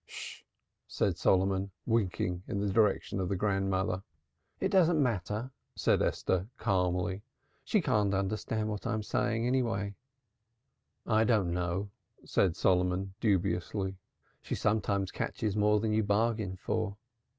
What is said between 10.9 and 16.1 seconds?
"I don't know," said Solomon dubiously. "She sometimes catches more than you